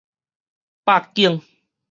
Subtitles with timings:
[0.83, 1.41] 百襇